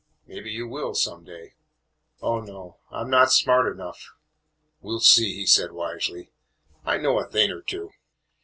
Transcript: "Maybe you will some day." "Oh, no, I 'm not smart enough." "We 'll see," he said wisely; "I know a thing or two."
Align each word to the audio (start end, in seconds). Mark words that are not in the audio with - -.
"Maybe 0.25 0.49
you 0.51 0.67
will 0.67 0.95
some 0.95 1.23
day." 1.23 1.53
"Oh, 2.23 2.39
no, 2.39 2.77
I 2.89 3.01
'm 3.01 3.11
not 3.11 3.31
smart 3.31 3.71
enough." 3.71 4.13
"We 4.81 4.93
'll 4.95 4.99
see," 4.99 5.35
he 5.35 5.45
said 5.45 5.73
wisely; 5.73 6.31
"I 6.83 6.97
know 6.97 7.19
a 7.19 7.27
thing 7.29 7.51
or 7.51 7.61
two." 7.61 7.91